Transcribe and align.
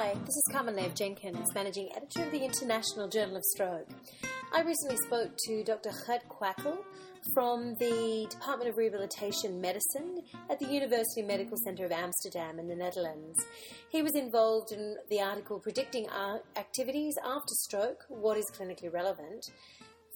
Hi, 0.00 0.14
this 0.14 0.36
is 0.36 0.48
Carmen 0.52 0.76
Lev 0.76 0.94
Jenkins, 0.94 1.52
Managing 1.54 1.88
Editor 1.96 2.22
of 2.22 2.30
the 2.30 2.44
International 2.44 3.08
Journal 3.08 3.38
of 3.38 3.44
Stroke. 3.44 3.88
I 4.52 4.62
recently 4.62 4.96
spoke 4.96 5.32
to 5.46 5.64
Dr. 5.64 5.90
Gert 6.06 6.22
Kwakkel 6.28 6.78
from 7.34 7.74
the 7.80 8.28
Department 8.30 8.70
of 8.70 8.76
Rehabilitation 8.76 9.60
Medicine 9.60 10.22
at 10.48 10.60
the 10.60 10.66
University 10.66 11.22
Medical 11.22 11.58
Center 11.64 11.84
of 11.84 11.90
Amsterdam 11.90 12.60
in 12.60 12.68
the 12.68 12.76
Netherlands. 12.76 13.44
He 13.90 14.00
was 14.00 14.14
involved 14.14 14.70
in 14.70 14.98
the 15.10 15.20
article 15.20 15.58
Predicting 15.58 16.06
Activities 16.54 17.16
After 17.24 17.54
Stroke 17.54 18.04
What 18.08 18.38
is 18.38 18.48
Clinically 18.56 18.92
Relevant 18.92 19.44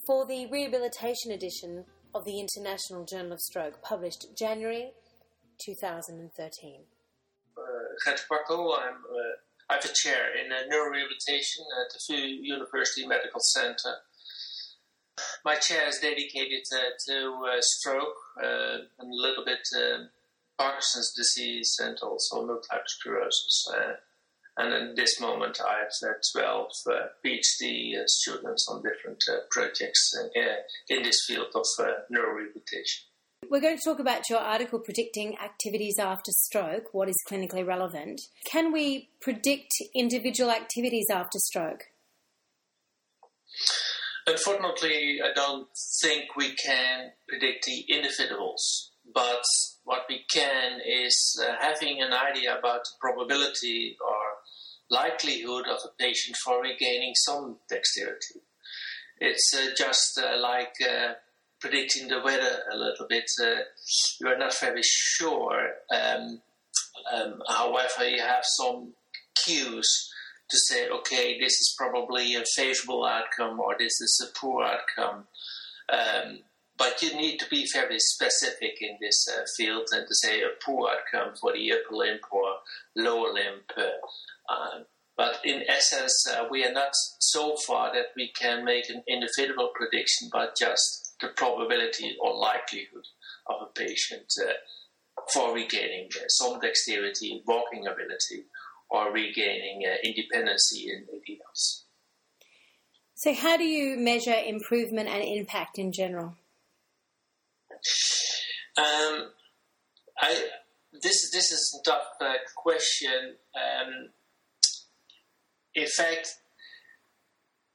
for 0.07 0.25
the 0.25 0.45
Rehabilitation 0.49 1.33
edition 1.33 1.83
of 2.15 2.23
the 2.23 2.39
International 2.39 3.03
Journal 3.03 3.33
of 3.33 3.41
Stroke, 3.41 3.81
published 3.81 4.27
January 4.37 4.91
2013. 5.65 6.83
Uh, 7.57 7.61
Gert 8.05 8.25
Kwakkel, 8.31 8.79
I'm 8.79 8.93
uh, 8.93 9.42
I 9.69 9.75
have 9.75 9.85
a 9.85 9.93
chair 9.93 10.35
in 10.35 10.49
neurorehabilitation 10.69 11.63
at 11.81 11.93
the 11.93 11.99
VU 12.07 12.15
University 12.15 13.07
Medical 13.07 13.39
Center. 13.39 13.95
My 15.45 15.55
chair 15.55 15.87
is 15.87 15.99
dedicated 15.99 16.63
to 17.07 17.33
uh, 17.47 17.61
stroke 17.61 18.17
uh, 18.43 18.77
and 18.99 19.11
a 19.11 19.15
little 19.15 19.45
bit 19.45 19.67
uh, 19.75 20.05
Parkinson's 20.57 21.13
disease 21.15 21.77
and 21.81 21.97
also 22.01 22.45
multiple 22.45 22.79
sclerosis. 22.85 23.67
Uh, 23.73 23.93
and 24.57 24.73
at 24.73 24.95
this 24.95 25.19
moment, 25.19 25.59
I 25.61 25.79
have 25.79 26.15
12 26.31 26.71
PhD 27.25 28.03
students 28.05 28.67
on 28.69 28.83
different 28.83 29.23
projects 29.49 30.15
in 30.89 31.03
this 31.03 31.25
field 31.25 31.47
of 31.55 31.65
neurorehabilitation. 32.11 33.01
We're 33.49 33.61
going 33.61 33.77
to 33.77 33.83
talk 33.83 33.99
about 33.99 34.29
your 34.29 34.39
article 34.39 34.79
predicting 34.79 35.37
activities 35.37 35.97
after 35.99 36.31
stroke, 36.31 36.93
what 36.93 37.09
is 37.09 37.15
clinically 37.29 37.65
relevant. 37.65 38.21
Can 38.49 38.71
we 38.71 39.09
predict 39.21 39.71
individual 39.95 40.51
activities 40.51 41.07
after 41.11 41.39
stroke? 41.39 41.83
Unfortunately, 44.25 45.19
I 45.23 45.33
don't 45.33 45.67
think 46.01 46.35
we 46.35 46.55
can 46.55 47.11
predict 47.27 47.65
the 47.65 47.85
individuals, 47.89 48.91
but 49.13 49.43
what 49.83 50.03
we 50.07 50.25
can 50.31 50.79
is 50.85 51.39
uh, 51.43 51.55
having 51.59 52.01
an 52.01 52.13
idea 52.13 52.57
about 52.57 52.83
the 52.83 52.91
probability 53.01 53.97
or 53.99 54.23
likelihood 54.89 55.65
of 55.67 55.79
a 55.85 55.89
patient 55.99 56.37
for 56.37 56.61
regaining 56.61 57.13
some 57.15 57.57
dexterity. 57.69 58.41
It's 59.19 59.53
uh, 59.53 59.71
just 59.77 60.19
uh, 60.19 60.39
like 60.39 60.75
uh, 60.81 61.13
predicting 61.63 62.09
the 62.09 62.21
weather 62.21 62.59
a 62.73 62.75
little 62.75 63.07
bit. 63.07 63.23
Uh, 63.41 63.61
you 64.19 64.27
are 64.27 64.37
not 64.37 64.53
very 64.59 64.81
sure. 64.83 65.69
Um, 65.95 66.41
um, 67.13 67.41
however, 67.47 68.05
you 68.05 68.21
have 68.21 68.43
some 68.43 68.93
cues 69.45 70.11
to 70.49 70.57
say, 70.67 70.89
okay, 70.89 71.39
this 71.39 71.53
is 71.53 71.73
probably 71.77 72.35
a 72.35 72.43
favorable 72.53 73.05
outcome 73.05 73.61
or 73.61 73.75
this 73.79 73.93
is 74.01 74.27
a 74.27 74.37
poor 74.37 74.65
outcome. 74.65 75.27
Um, 75.89 76.39
but 76.77 77.01
you 77.01 77.15
need 77.15 77.37
to 77.37 77.47
be 77.49 77.65
very 77.73 77.97
specific 77.97 78.81
in 78.81 78.97
this 78.99 79.25
uh, 79.33 79.43
field 79.55 79.87
and 79.93 80.05
to 80.05 80.15
say 80.15 80.41
a 80.41 80.49
poor 80.65 80.89
outcome 80.89 81.33
for 81.39 81.53
the 81.53 81.71
upper 81.71 81.95
limb 81.95 82.19
or 82.29 82.55
lower 82.97 83.31
limb. 83.31 83.61
Uh, 83.77 84.83
but 85.15 85.37
in 85.45 85.63
essence, 85.69 86.25
uh, 86.29 86.45
we 86.51 86.65
are 86.65 86.73
not 86.73 86.91
so 87.19 87.55
far 87.55 87.93
that 87.93 88.07
we 88.17 88.33
can 88.37 88.65
make 88.65 88.89
an 88.89 89.03
individual 89.07 89.69
prediction, 89.73 90.27
but 90.31 90.57
just 90.57 91.02
the 91.21 91.29
probability 91.29 92.15
or 92.21 92.35
likelihood 92.35 93.05
of 93.47 93.61
a 93.61 93.65
patient 93.67 94.31
uh, 94.41 94.53
for 95.33 95.53
regaining 95.53 96.09
uh, 96.15 96.27
some 96.27 96.59
dexterity, 96.59 97.43
walking 97.47 97.87
ability, 97.87 98.45
or 98.89 99.11
regaining 99.11 99.83
uh, 99.87 99.95
independency 100.03 100.89
in 100.89 101.05
anything 101.11 101.39
else. 101.47 101.85
So, 103.15 103.33
how 103.33 103.57
do 103.57 103.63
you 103.63 103.97
measure 103.97 104.35
improvement 104.45 105.07
and 105.09 105.23
impact 105.23 105.79
in 105.79 105.91
general? 105.91 106.35
Um, 108.77 109.29
I 110.19 110.47
this 110.91 111.31
this 111.31 111.51
is 111.51 111.79
a 111.79 111.89
tough 111.89 112.07
uh, 112.21 112.33
question. 112.55 113.35
Um, 113.55 114.09
in 115.75 115.87
fact, 115.87 116.35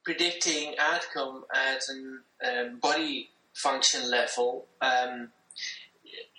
predicting 0.09 0.73
outcome 0.79 1.43
at 1.53 1.81
a 1.93 2.61
um, 2.61 2.79
body 2.79 3.29
function 3.53 4.09
level, 4.09 4.65
um, 4.81 5.29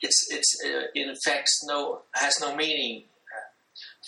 it's 0.02 0.26
it's 0.32 0.56
uh, 0.66 0.86
in 0.92 1.14
fact 1.24 1.48
no 1.68 2.00
has 2.14 2.34
no 2.40 2.56
meaning 2.56 3.04
uh, 3.32 3.46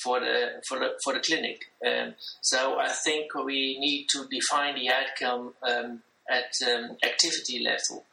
for 0.02 0.18
the 0.18 0.60
for 0.68 0.80
the 0.80 0.88
for 1.04 1.12
the 1.14 1.20
clinic. 1.20 1.66
Um, 1.86 2.14
so 2.40 2.80
I 2.80 2.88
think 2.88 3.32
we 3.36 3.78
need 3.78 4.06
to 4.14 4.26
define 4.28 4.74
the 4.74 4.90
outcome 4.90 5.54
um, 5.62 6.02
at 6.28 6.50
um, 6.68 6.96
activity 7.04 7.62
level, 7.62 8.04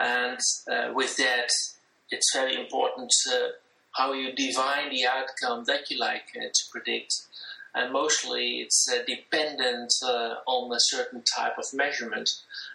and 0.00 0.40
uh, 0.72 0.94
with 0.94 1.14
that, 1.18 1.50
it's 2.10 2.32
very 2.34 2.58
important 2.58 3.12
uh, 3.30 3.48
how 3.98 4.14
you 4.14 4.32
define 4.32 4.88
the 4.90 5.04
outcome 5.04 5.64
that 5.66 5.90
you 5.90 5.98
like 5.98 6.28
uh, 6.38 6.44
to 6.44 6.62
predict 6.72 7.12
and 7.76 7.92
mostly 7.92 8.60
it's 8.62 8.88
uh, 8.90 9.02
dependent 9.06 9.92
uh, 10.02 10.36
on 10.46 10.74
a 10.74 10.80
certain 10.80 11.22
type 11.22 11.58
of 11.58 11.66
measurement, 11.74 12.30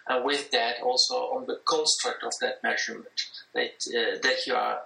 and 0.08 0.24
with 0.24 0.50
that 0.52 0.76
also 0.82 1.14
on 1.14 1.46
the 1.46 1.58
construct 1.66 2.22
of 2.22 2.32
that 2.40 2.62
measurement 2.62 3.20
that 3.52 3.74
uh, 3.88 4.16
that 4.22 4.46
you 4.46 4.54
are 4.54 4.82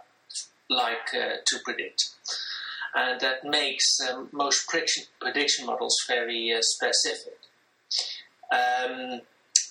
like 0.69 1.13
to 1.13 1.59
predict, 1.65 2.11
and 2.95 3.21
that 3.21 3.45
makes 3.45 4.01
um, 4.01 4.29
most 4.33 4.67
prediction, 4.69 5.67
models 5.67 5.97
very 6.09 6.53
uh, 6.53 6.59
specific. 6.61 7.39
Um, 8.51 9.21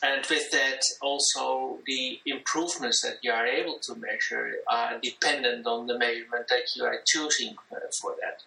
and 0.03 0.23
with 0.29 0.51
that, 0.51 0.81
also 1.01 1.79
the 1.87 2.19
improvements 2.25 3.01
that 3.01 3.17
you 3.23 3.31
are 3.31 3.47
able 3.47 3.79
to 3.83 3.95
measure 3.95 4.53
are 4.69 4.99
dependent 5.01 5.65
on 5.65 5.87
the 5.87 5.97
measurement 5.97 6.47
that 6.49 6.75
you 6.75 6.83
are 6.83 6.99
choosing 7.07 7.55
for 7.99 8.15
that. 8.21 8.43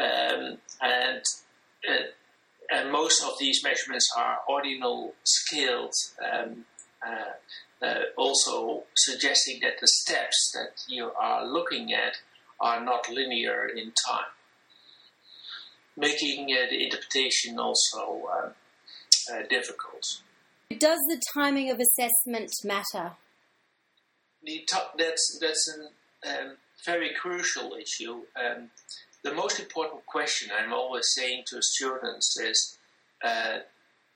Um, 0.00 0.58
and, 0.80 1.22
uh, 1.88 2.72
and 2.72 2.92
most 2.92 3.22
of 3.22 3.32
these 3.38 3.60
measurements 3.62 4.08
are 4.16 4.38
ordinal 4.48 5.14
scaled, 5.24 5.92
um, 6.24 6.64
uh, 7.06 7.84
uh, 7.84 8.00
also 8.16 8.84
suggesting 8.96 9.60
that 9.62 9.80
the 9.80 9.88
steps 9.88 10.52
that 10.54 10.82
you 10.88 11.10
are 11.20 11.46
looking 11.46 11.92
at 11.92 12.14
are 12.60 12.82
not 12.82 13.10
linear 13.10 13.66
in 13.66 13.92
time, 14.08 14.32
making 15.96 16.48
uh, 16.52 16.70
the 16.70 16.84
interpretation 16.84 17.58
also 17.58 18.28
um, 18.32 18.50
uh, 19.32 19.42
difficult. 19.48 20.20
Does 20.78 21.00
the 21.08 21.20
timing 21.34 21.70
of 21.70 21.80
assessment 21.80 22.50
matter? 22.64 23.12
The 24.42 24.64
top, 24.70 24.94
that's 24.96 25.38
that's 25.40 25.78
a 26.24 26.30
um, 26.30 26.56
very 26.84 27.10
crucial 27.14 27.74
issue. 27.74 28.22
Um, 28.36 28.70
the 29.22 29.34
most 29.34 29.60
important 29.60 30.06
question 30.06 30.50
I'm 30.56 30.72
always 30.72 31.06
saying 31.14 31.44
to 31.48 31.62
students 31.62 32.38
is 32.38 32.78
uh, 33.22 33.58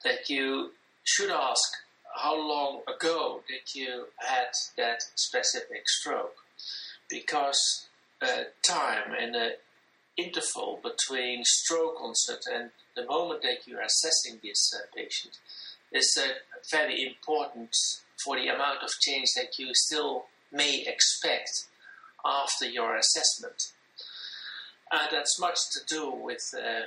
that 0.04 0.28
you 0.28 0.72
should 1.02 1.30
ask 1.30 1.62
how 2.14 2.36
long 2.36 2.82
ago 2.88 3.42
did 3.48 3.74
you 3.74 4.06
had 4.18 4.48
that 4.76 5.02
specific 5.14 5.88
stroke? 5.88 6.36
Because 7.10 7.86
uh, 8.22 8.44
time 8.66 9.12
and 9.18 9.34
the 9.34 9.56
interval 10.16 10.80
between 10.82 11.42
stroke 11.44 12.00
onset 12.00 12.42
and 12.52 12.70
the 12.96 13.04
moment 13.04 13.42
that 13.42 13.66
you 13.66 13.76
are 13.76 13.82
assessing 13.82 14.38
this 14.42 14.72
uh, 14.74 14.86
patient 14.96 15.38
is 15.92 16.16
uh, 16.20 16.28
very 16.70 17.02
important 17.02 17.70
for 18.24 18.36
the 18.36 18.48
amount 18.48 18.82
of 18.82 18.90
change 19.00 19.28
that 19.36 19.58
you 19.58 19.70
still 19.74 20.26
may 20.52 20.84
expect 20.86 21.66
after 22.24 22.68
your 22.68 22.96
assessment. 22.96 23.72
And 24.92 25.08
that's 25.10 25.40
much 25.40 25.58
to 25.72 25.80
do 25.88 26.10
with 26.10 26.54
uh, 26.56 26.84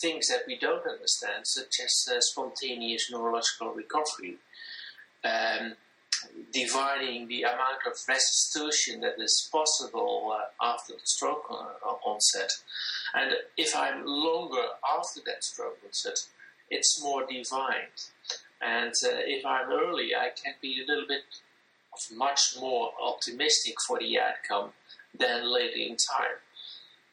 things 0.00 0.28
that 0.28 0.42
we 0.46 0.58
don't 0.58 0.86
understand, 0.86 1.46
such 1.46 1.80
as 1.82 2.06
uh, 2.10 2.20
spontaneous 2.20 3.10
neurological 3.10 3.72
recovery, 3.72 4.36
um, 5.24 5.74
dividing 6.52 7.28
the 7.28 7.42
amount 7.42 7.86
of 7.86 7.96
restitution 8.08 9.00
that 9.00 9.14
is 9.18 9.48
possible 9.50 10.36
uh, 10.36 10.64
after 10.64 10.94
the 10.94 11.00
stroke 11.04 11.50
onset. 12.04 12.50
And 13.14 13.32
if 13.56 13.74
I'm 13.74 14.04
longer 14.04 14.66
after 14.98 15.20
that 15.26 15.42
stroke 15.42 15.78
onset, 15.84 16.18
it's 16.68 17.02
more 17.02 17.24
defined. 17.26 18.10
And 18.60 18.92
uh, 19.04 19.24
if 19.24 19.46
I'm 19.46 19.70
early, 19.70 20.14
I 20.14 20.30
can 20.30 20.54
be 20.60 20.82
a 20.82 20.90
little 20.90 21.06
bit 21.08 21.22
much 22.14 22.56
more 22.60 22.90
optimistic 23.02 23.74
for 23.86 23.98
the 23.98 24.18
outcome 24.18 24.72
than 25.18 25.52
later 25.52 25.76
in 25.76 25.96
time 25.96 26.38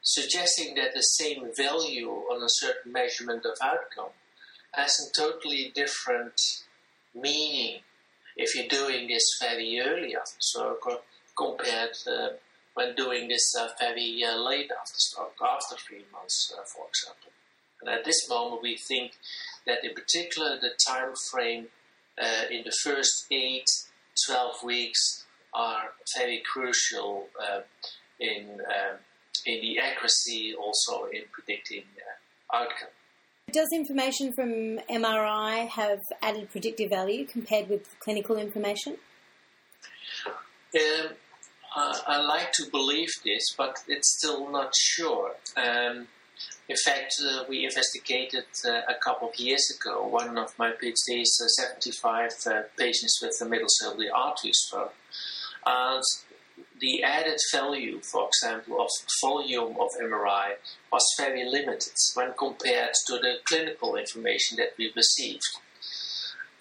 suggesting 0.08 0.74
that 0.76 0.94
the 0.94 1.02
same 1.02 1.50
value 1.58 2.10
on 2.32 2.42
a 2.42 2.48
certain 2.48 2.94
measurement 2.94 3.44
of 3.46 3.58
outcome 3.62 4.16
has 4.72 5.00
a 5.02 5.22
totally 5.22 5.70
different 5.76 6.40
meaning 7.14 7.82
if 8.38 8.56
you're 8.56 8.70
doing 8.70 9.10
this 9.10 9.38
very 9.42 9.82
early 9.82 10.16
after 10.16 10.40
stroke 10.40 11.04
compared 11.38 11.98
uh, 12.08 12.30
when 12.76 12.96
doing 12.96 13.28
this 13.28 13.54
uh, 13.60 13.68
very 13.82 14.24
uh, 14.24 14.38
late 14.38 14.72
after 14.72 14.98
stroke, 14.98 15.36
after 15.44 15.76
three 15.76 16.06
months, 16.14 16.54
for 16.74 16.86
example. 16.88 17.32
And 17.82 17.90
at 17.90 18.06
this 18.06 18.30
moment, 18.30 18.62
we 18.62 18.78
think 18.78 19.12
that 19.66 19.84
in 19.84 19.94
particular 19.94 20.58
the 20.58 20.72
time 20.88 21.16
frame 21.30 21.68
in 22.50 22.64
the 22.64 22.76
first 22.84 23.26
8, 23.30 23.66
12 24.26 24.64
weeks 24.64 25.26
are 25.54 25.90
very 26.18 26.42
crucial 26.50 27.28
in, 28.20 28.62
um, 28.62 28.98
in 29.46 29.62
the 29.62 29.80
accuracy, 29.80 30.54
also 30.56 31.06
in 31.06 31.24
predicting 31.32 31.84
uh, 32.54 32.56
outcome. 32.56 32.90
Does 33.52 33.70
information 33.74 34.34
from 34.34 34.80
MRI 34.90 35.70
have 35.70 36.02
added 36.22 36.52
predictive 36.52 36.90
value 36.90 37.26
compared 37.26 37.70
with 37.70 37.98
clinical 38.00 38.36
information? 38.38 38.98
Um, 40.26 41.10
I, 41.74 42.02
I, 42.08 42.18
like 42.18 42.52
to 42.54 42.70
believe 42.70 43.10
this, 43.24 43.54
but 43.58 43.78
it's 43.88 44.18
still 44.18 44.52
not 44.52 44.74
sure. 44.76 45.32
Um, 45.56 46.08
in 46.68 46.76
fact, 46.76 47.16
uh, 47.26 47.46
we 47.48 47.64
investigated 47.64 48.46
uh, 48.66 48.82
a 48.90 48.96
couple 49.02 49.30
of 49.30 49.40
years 49.40 49.72
ago 49.80 50.06
one 50.06 50.38
of 50.38 50.54
my 50.60 50.72
PhD's 50.72 51.42
uh, 51.42 51.48
75 51.48 52.32
uh, 52.46 52.62
patients 52.78 53.20
with 53.22 53.40
a 53.42 53.46
middle 53.46 53.70
cerebral 53.70 54.10
artery 54.14 54.52
stroke. 54.54 54.94
And 55.66 56.04
the 56.80 57.04
added 57.04 57.40
value, 57.54 58.00
for 58.02 58.28
example, 58.28 58.82
of 58.82 58.90
volume 59.22 59.76
of 59.80 59.90
MRI 60.02 60.56
was 60.92 61.06
very 61.18 61.46
limited 61.46 61.94
when 62.16 62.34
compared 62.38 62.94
to 63.08 63.14
the 63.14 63.36
clinical 63.46 63.96
information 63.96 64.58
that 64.58 64.74
we 64.78 64.92
received. 64.96 65.44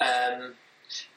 Um, 0.01 0.55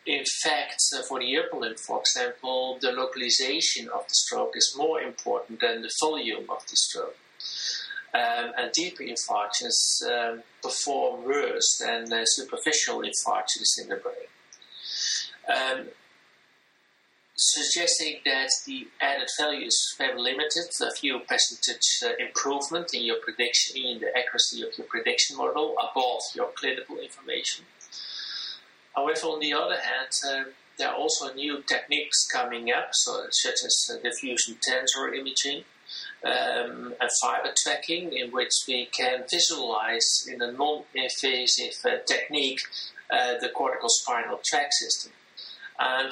in 0.06 0.24
fact, 0.44 0.82
uh, 0.98 1.04
for 1.04 1.20
the 1.20 1.38
upper 1.38 1.58
limb, 1.58 1.76
for 1.76 2.00
example, 2.00 2.78
the 2.82 2.92
localization 2.92 3.90
of 3.90 4.08
the 4.08 4.14
stroke 4.14 4.54
is 4.56 4.74
more 4.76 5.02
important 5.02 5.60
than 5.60 5.82
the 5.82 5.92
volume 6.02 6.50
of 6.50 6.66
the 6.68 6.76
stroke. 6.76 7.18
Um, 8.12 8.54
and 8.58 8.72
deeper 8.72 9.04
infarctions 9.04 10.02
um, 10.10 10.42
perform 10.64 11.26
worse 11.26 11.78
than 11.80 12.12
uh, 12.12 12.24
superficial 12.26 13.04
infarctions 13.04 13.80
in 13.80 13.90
the 13.90 13.98
brain. 13.98 14.30
Um, 15.48 15.88
suggesting 17.40 18.20
that 18.26 18.50
the 18.66 18.86
added 19.00 19.30
value 19.40 19.66
is 19.66 19.96
very 19.98 20.20
limited, 20.20 20.66
a 20.82 20.92
few 20.92 21.20
percentage 21.20 22.04
uh, 22.04 22.10
improvement 22.20 22.94
in 22.94 23.04
your 23.04 23.16
prediction, 23.24 23.82
in 23.82 24.00
the 24.00 24.10
accuracy 24.18 24.62
of 24.62 24.78
your 24.78 24.86
prediction 24.88 25.38
model 25.38 25.74
above 25.80 26.22
your 26.36 26.50
clinical 26.54 26.98
information. 26.98 27.64
However, 28.94 29.28
on 29.28 29.40
the 29.40 29.54
other 29.54 29.78
hand, 29.78 30.10
uh, 30.28 30.52
there 30.78 30.90
are 30.90 30.96
also 30.96 31.34
new 31.34 31.64
techniques 31.66 32.28
coming 32.28 32.72
up, 32.74 32.90
so, 32.92 33.28
such 33.30 33.64
as 33.66 33.90
uh, 33.90 34.02
diffusion 34.04 34.56
tensor 34.56 35.16
imaging 35.16 35.64
um, 36.26 36.94
and 37.00 37.10
fiber 37.22 37.54
tracking, 37.56 38.12
in 38.12 38.32
which 38.32 38.52
we 38.68 38.86
can 38.86 39.24
visualize 39.32 40.28
in 40.28 40.42
a 40.42 40.52
non 40.52 40.84
invasive 40.94 41.76
uh, 41.86 41.98
technique 42.06 42.60
uh, 43.10 43.36
the 43.40 43.50
cortical 43.50 43.90
spinal 43.90 44.42
tract 44.44 44.74
system. 44.74 45.14
And 45.80 46.12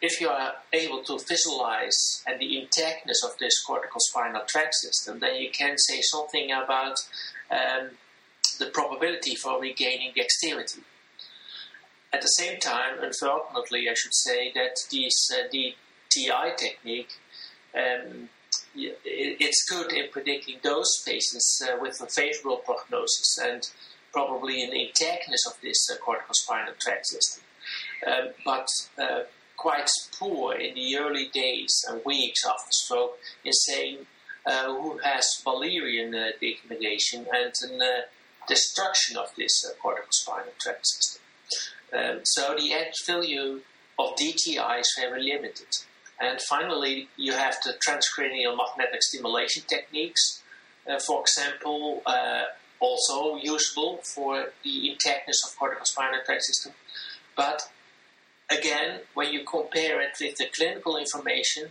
if 0.00 0.20
you 0.20 0.28
are 0.28 0.54
able 0.72 1.02
to 1.04 1.18
visualize 1.28 2.22
and 2.26 2.40
the 2.40 2.46
intactness 2.46 3.24
of 3.24 3.36
this 3.38 3.62
cortical 3.64 4.00
spinal 4.00 4.42
tract 4.46 4.74
system, 4.74 5.18
then 5.20 5.36
you 5.36 5.50
can 5.50 5.76
say 5.76 6.00
something 6.02 6.50
about 6.52 6.96
um, 7.50 7.90
the 8.58 8.66
probability 8.66 9.34
for 9.34 9.60
regaining 9.60 10.12
dexterity. 10.14 10.82
At 12.12 12.22
the 12.22 12.28
same 12.28 12.58
time, 12.58 13.02
unfortunately, 13.02 13.88
I 13.90 13.94
should 13.94 14.14
say 14.14 14.52
that 14.54 14.76
this 14.90 15.30
uh, 15.32 15.48
DTI 15.52 16.56
technique 16.56 17.10
um, 17.74 18.28
it's 18.74 19.68
good 19.68 19.92
in 19.92 20.10
predicting 20.10 20.56
those 20.62 21.02
patients 21.06 21.60
uh, 21.66 21.76
with 21.80 22.00
a 22.00 22.06
favorable 22.06 22.58
prognosis 22.58 23.38
and 23.42 23.68
probably 24.12 24.62
an 24.62 24.70
intactness 24.70 25.46
of 25.46 25.60
this 25.62 25.88
uh, 25.90 25.96
cortical 25.96 26.34
spinal 26.34 26.74
tract 26.78 27.06
system. 27.06 27.44
Um, 28.06 28.28
but 28.44 28.68
uh, 28.98 29.22
quite 29.58 29.90
poor 30.18 30.54
in 30.54 30.74
the 30.74 30.96
early 30.96 31.26
days 31.26 31.84
and 31.88 32.00
weeks 32.04 32.46
after 32.46 32.70
stroke 32.70 33.18
in 33.44 33.52
saying 33.52 34.06
uh, 34.46 34.66
who 34.66 34.98
has 34.98 35.42
Wallerian 35.44 36.14
uh, 36.14 36.30
and 37.30 37.82
uh, 37.82 37.86
destruction 38.46 39.16
of 39.18 39.34
this 39.36 39.64
uh, 39.66 39.74
cortical 39.82 40.08
spinal 40.10 40.52
tract 40.58 40.86
system. 40.86 41.22
Um, 41.92 42.20
so 42.24 42.54
the 42.58 42.72
added 42.72 42.94
value 43.06 43.60
of 43.98 44.16
DTI 44.16 44.80
is 44.80 44.94
very 44.98 45.22
limited. 45.22 45.66
And 46.20 46.40
finally, 46.40 47.08
you 47.16 47.32
have 47.32 47.56
the 47.64 47.74
transcranial 47.74 48.56
magnetic 48.56 49.02
stimulation 49.02 49.64
techniques, 49.68 50.42
uh, 50.88 50.98
for 50.98 51.20
example, 51.20 52.02
uh, 52.06 52.44
also 52.80 53.36
useful 53.36 54.00
for 54.14 54.46
the 54.64 54.90
intactness 54.90 55.44
of 55.46 55.56
cortical 55.58 55.84
spinal 55.84 56.20
tract 56.24 56.44
system. 56.44 56.72
But 57.36 57.68
again, 58.50 59.00
when 59.14 59.32
you 59.32 59.44
compare 59.44 60.00
it 60.00 60.12
with 60.20 60.36
the 60.36 60.46
clinical 60.54 60.96
information, 60.96 61.70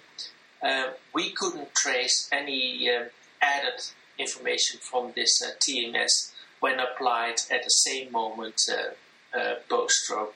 uh, 0.61 0.91
we 1.13 1.31
couldn't 1.31 1.73
trace 1.75 2.29
any 2.31 2.89
uh, 2.89 3.05
added 3.41 3.81
information 4.17 4.79
from 4.79 5.11
this 5.15 5.41
uh, 5.41 5.51
TMS 5.59 6.33
when 6.59 6.79
applied 6.79 7.35
at 7.51 7.63
the 7.63 7.69
same 7.69 8.11
moment 8.11 8.61
uh, 8.71 9.37
uh, 9.37 9.55
post 9.69 9.95
stroke. 10.03 10.35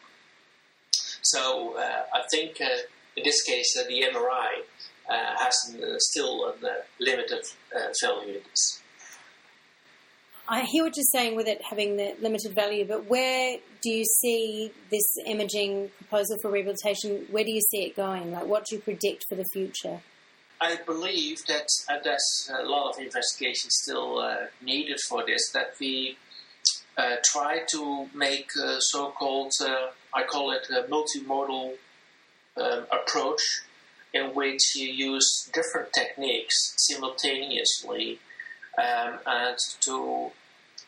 So 1.22 1.78
uh, 1.78 2.04
I 2.14 2.24
think 2.30 2.60
in 2.60 3.24
this 3.24 3.42
case 3.44 3.74
the 3.74 4.04
MRI 4.14 4.64
has 5.40 5.76
still 5.98 6.46
a 6.46 6.54
limited 7.00 7.46
value 8.02 8.36
in 8.36 8.42
this. 8.50 8.81
I 10.52 10.66
hear 10.66 10.84
what 10.84 10.98
you're 10.98 11.06
saying 11.06 11.38
with 11.38 11.48
it 11.48 11.62
having 11.62 11.96
the 11.96 12.14
limited 12.20 12.54
value, 12.54 12.84
but 12.86 13.10
where 13.10 13.56
do 13.82 13.90
you 13.90 14.04
see 14.04 14.70
this 14.90 15.16
imaging 15.26 15.92
proposal 15.96 16.38
for 16.42 16.52
rehabilitation? 16.52 17.26
Where 17.32 17.46
do 17.46 17.52
you 17.54 17.62
see 17.62 17.84
it 17.86 17.96
going? 17.96 18.34
Like, 18.34 18.48
what 18.48 18.66
do 18.66 18.76
you 18.76 18.82
predict 18.82 19.28
for 19.30 19.36
the 19.36 19.46
future? 19.54 20.02
I 20.60 20.76
believe 20.86 21.46
that 21.48 21.70
uh, 21.90 22.00
there's 22.04 22.52
a 22.54 22.66
lot 22.66 22.92
of 22.92 23.00
investigation 23.00 23.70
still 23.72 24.20
uh, 24.20 24.48
needed 24.62 25.00
for 25.08 25.26
this. 25.26 25.52
That 25.52 25.76
we 25.80 26.18
uh, 26.98 27.16
try 27.24 27.60
to 27.70 28.10
make 28.14 28.52
so-called, 28.80 29.54
uh, 29.62 29.92
I 30.14 30.24
call 30.24 30.52
it 30.52 30.68
a 30.70 30.84
multimodal 30.84 31.76
um, 32.58 32.88
approach, 32.92 33.62
in 34.14 34.36
which 34.36 34.76
you 34.76 34.90
use 34.90 35.50
different 35.54 35.94
techniques 35.94 36.74
simultaneously 36.76 38.20
um, 38.78 39.20
and 39.26 39.58
to 39.80 40.32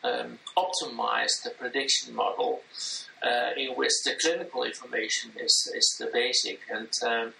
um, 0.04 0.38
optimize 0.56 1.42
the 1.42 1.50
prediction 1.50 2.14
model 2.14 2.60
uh, 3.22 3.50
in 3.56 3.70
which 3.70 3.92
the 4.04 4.12
clinical 4.20 4.62
information 4.62 5.30
is, 5.40 5.72
is 5.74 5.96
the 5.98 6.10
basic 6.12 6.60
and, 6.70 6.90
um, 7.02 7.32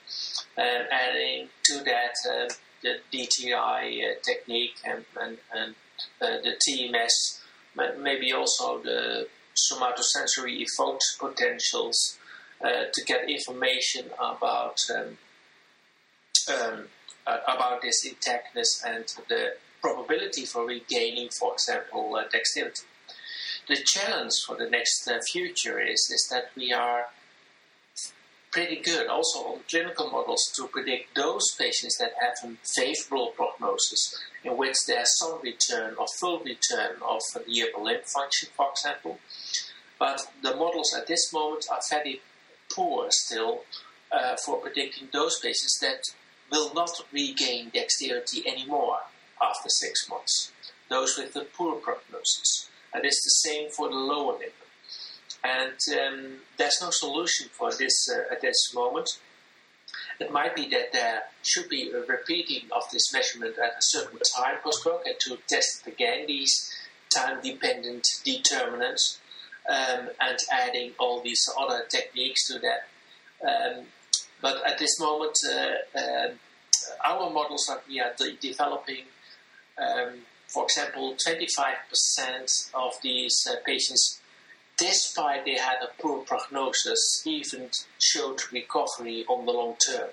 and 0.57 0.87
adding 0.91 1.49
to 1.63 1.85
that 1.85 2.15
uh, 2.29 2.53
the 2.83 2.97
DTI 3.13 4.03
uh, 4.03 4.15
technique 4.23 4.77
and, 4.85 5.05
and, 5.21 5.39
and 5.55 5.75
uh, 6.21 6.39
the 6.43 6.57
TMS, 6.67 7.41
maybe 7.99 8.33
also 8.33 8.79
the 8.83 9.29
somatosensory 9.71 10.67
evoked 10.67 11.05
potentials 11.19 12.19
uh, 12.63 12.85
to 12.93 13.05
get 13.05 13.29
information 13.29 14.07
about 14.19 14.79
um, 14.95 15.19
um, 16.49 16.85
uh, 17.27 17.39
about 17.49 17.81
this 17.81 18.07
intactness 18.07 18.85
and 18.87 19.05
the 19.29 19.55
probability 19.85 20.47
for 20.47 20.65
regaining, 20.67 21.29
for 21.29 21.53
example, 21.53 22.17
uh, 22.17 22.25
dexterity. 22.33 22.87
The 23.69 23.77
challenge 23.85 24.33
for 24.47 24.57
the 24.57 24.71
next 24.71 25.07
uh, 25.07 25.19
future 25.31 25.79
is, 25.79 26.11
is 26.11 26.27
that 26.31 26.51
we 26.57 26.73
are 26.73 27.09
pretty 28.51 28.77
good 28.77 29.09
also 29.09 29.41
on 29.41 29.59
clinical 29.69 30.11
models 30.11 30.51
to 30.57 30.69
predict 30.69 31.15
those 31.15 31.55
patients 31.59 31.99
that 31.99 32.13
have 32.19 32.51
a 32.51 32.57
favorable 32.65 33.33
prognosis 33.37 34.19
in 34.43 34.57
which 34.57 34.77
there's 34.87 35.19
some 35.19 35.39
return 35.43 35.95
or 35.99 36.07
full 36.19 36.39
return 36.39 36.97
of 37.07 37.21
the 37.47 37.63
upper 37.65 37.83
limb 37.85 38.01
function, 38.07 38.49
for 38.57 38.71
example. 38.71 39.19
But 39.99 40.33
the 40.43 40.57
models 40.57 40.95
at 40.97 41.09
this 41.09 41.31
moment 41.31 41.67
are 41.71 41.81
very 41.91 42.23
poor 42.75 43.09
still 43.11 43.65
uh, 44.11 44.37
for 44.37 44.57
predicting 44.59 45.09
those 45.13 45.39
patients 45.41 45.79
that 45.81 46.01
will 46.51 46.73
not 46.73 46.93
regain 47.13 47.71
dexterity 47.71 48.47
anymore 48.47 49.01
after 49.43 49.69
six 49.69 50.09
months, 50.09 50.53
those 50.89 51.17
with 51.17 51.37
a 51.37 51.45
poor 51.45 51.77
prognosis. 51.77 52.69
And 52.93 53.05
it's 53.05 53.23
the 53.25 53.49
same 53.49 53.71
for 53.71 53.89
the 53.89 53.97
lower 53.97 54.39
limb. 54.39 54.51
And 55.43 55.79
um, 55.99 56.37
there's 56.57 56.81
no 56.81 56.91
solution 56.91 57.49
for 57.53 57.73
this 57.73 58.09
uh, 58.09 58.33
at 58.33 58.41
this 58.41 58.73
moment. 58.75 59.19
It 60.19 60.33
might 60.33 60.55
be 60.55 60.69
that 60.71 60.93
there 60.93 61.23
should 61.43 61.69
be 61.69 61.91
a 61.91 62.01
repeating 62.01 62.69
of 62.73 62.83
this 62.93 63.13
measurement 63.13 63.59
at 63.59 63.73
a 63.79 63.83
certain 63.83 64.19
time 64.21 64.57
post 64.63 64.81
stroke 64.81 65.03
and 65.07 65.17
to 65.21 65.39
test 65.49 65.87
again 65.87 66.27
these 66.27 66.73
time 67.15 67.41
dependent 67.43 68.07
determinants 68.25 69.19
um, 69.69 70.09
and 70.21 70.39
adding 70.53 70.93
all 70.99 71.21
these 71.21 71.49
other 71.59 71.85
techniques 71.89 72.47
to 72.49 72.59
that. 72.61 72.89
Um, 73.47 73.87
but 74.41 74.65
at 74.67 74.79
this 74.79 75.01
moment, 75.01 75.39
uh, 75.51 75.99
uh, 75.99 76.29
our 77.05 77.31
models 77.31 77.67
that 77.67 77.83
we 77.89 78.01
are 78.01 78.13
de- 78.17 78.37
developing, 78.37 79.05
um, 79.79 80.21
for 80.49 80.65
example, 80.65 81.17
25% 81.27 82.71
of 82.75 82.93
these 83.03 83.47
uh, 83.51 83.57
patients, 83.65 84.21
despite 84.77 85.45
they 85.45 85.57
had 85.57 85.79
a 85.83 86.01
poor 86.01 86.23
prognosis, 86.25 87.23
even 87.27 87.71
showed 87.99 88.41
recovery 88.53 89.25
on 89.29 89.47
the 89.47 89.53
long 89.53 89.77
term. 89.85 90.11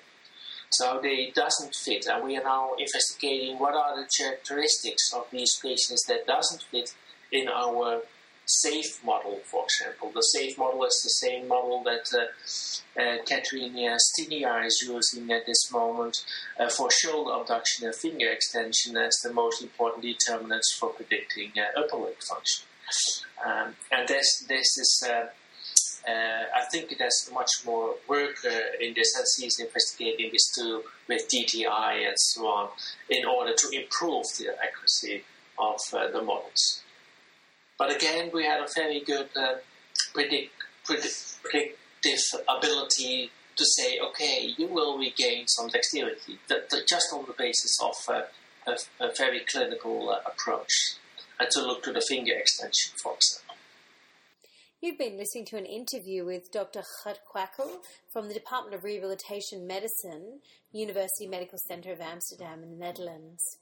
So 0.70 1.00
they 1.02 1.32
doesn't 1.36 1.76
fit, 1.76 2.06
and 2.08 2.24
we 2.24 2.38
are 2.38 2.44
now 2.44 2.76
investigating 2.80 3.60
what 3.60 3.74
are 3.74 3.96
the 3.98 4.10
characteristics 4.18 5.12
of 5.14 5.26
these 5.30 5.60
patients 5.62 6.06
that 6.08 6.26
doesn't 6.26 6.64
fit 6.64 6.94
in 7.32 7.50
our 7.50 8.02
SAFE 8.46 9.04
model, 9.04 9.40
for 9.46 9.66
example. 9.66 10.12
The 10.14 10.22
SAFE 10.22 10.58
model 10.58 10.84
is 10.86 11.02
the 11.04 11.10
same 11.10 11.48
model 11.48 11.84
that 11.84 12.08
uh, 12.14 13.00
uh, 13.00 13.18
Stinear 13.26 14.66
is 14.66 14.86
using 14.86 15.32
at 15.32 15.46
this 15.46 15.72
moment 15.72 16.24
uh, 16.60 16.70
for 16.70 16.90
shoulder 16.92 17.40
abduction 17.40 17.86
and 17.86 17.96
finger 17.96 18.30
extension 18.30 18.98
as 18.98 19.16
the 19.24 19.34
most 19.34 19.62
important 19.62 20.04
determinants 20.04 20.76
for 20.78 20.90
predicting 20.90 21.52
uh, 21.58 21.80
upper 21.80 21.98
limb 21.98 22.14
function. 22.20 22.66
Um, 23.46 23.76
and 23.92 24.08
this, 24.08 24.44
this 24.50 24.78
is, 24.78 25.04
uh, 25.08 25.28
uh, 26.10 26.44
I 26.56 26.66
think 26.72 26.94
has 27.00 27.30
much 27.34 27.52
more 27.66 27.96
work 28.08 28.36
in 28.80 28.94
this 28.94 29.18
as 29.20 29.36
he's 29.40 29.60
investigating 29.60 30.30
this 30.32 30.52
too 30.54 30.84
with 31.08 31.30
DTI 31.30 32.08
and 32.08 32.18
so 32.18 32.48
on 32.48 32.70
in 33.10 33.26
order 33.26 33.54
to 33.54 33.70
improve 33.70 34.26
the 34.38 34.50
accuracy 34.62 35.24
of 35.58 35.80
the 35.92 36.22
models. 36.22 36.82
But 37.82 37.96
again, 37.96 38.30
we 38.32 38.46
had 38.46 38.60
a 38.60 38.68
very 38.76 39.00
good 39.00 39.30
uh, 39.36 39.56
predict, 40.14 40.52
predict, 40.86 41.40
predictive 41.42 42.22
ability 42.48 43.32
to 43.56 43.66
say, 43.66 43.98
okay, 44.00 44.54
you 44.56 44.68
will 44.68 45.00
regain 45.00 45.48
some 45.48 45.68
dexterity, 45.68 46.38
just 46.88 47.08
on 47.12 47.26
the 47.26 47.34
basis 47.36 47.80
of 47.82 47.96
uh, 48.08 48.22
a, 48.68 49.04
a, 49.04 49.12
very 49.18 49.40
clinical 49.52 50.12
uh, 50.12 50.20
approach, 50.32 50.98
and 51.40 51.50
to 51.50 51.66
look 51.66 51.82
to 51.82 51.92
the 51.92 52.02
finger 52.02 52.34
extension, 52.34 52.92
for 53.02 53.16
example. 53.16 53.56
You've 54.80 55.00
been 55.00 55.18
listening 55.18 55.46
to 55.46 55.58
an 55.58 55.66
interview 55.66 56.24
with 56.24 56.52
Dr. 56.52 56.84
Gert 57.04 57.22
Kwakkel 57.34 57.80
from 58.14 58.28
the 58.28 58.36
Department 58.36 58.76
of 58.76 58.84
Rehabilitation 58.84 59.66
Medicine, 59.66 60.42
University 60.72 61.26
Medical 61.26 61.58
Center 61.68 61.92
of 61.92 62.00
Amsterdam 62.00 62.62
in 62.62 62.70
the 62.70 62.86
Netherlands. 62.86 63.58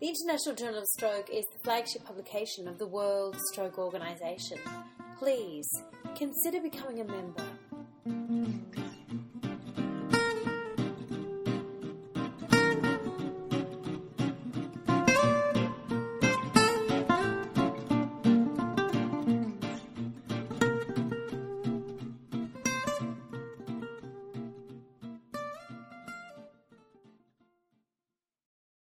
The 0.00 0.06
International 0.06 0.54
Journal 0.54 0.78
of 0.78 0.86
Stroke 0.86 1.28
is 1.28 1.44
the 1.52 1.58
flagship 1.64 2.04
publication 2.04 2.68
of 2.68 2.78
the 2.78 2.86
World 2.86 3.36
Stroke 3.52 3.78
Organization. 3.78 4.58
Please 5.18 5.68
consider 6.14 6.60
becoming 6.60 7.00
a 7.00 7.04
member. 7.04 7.42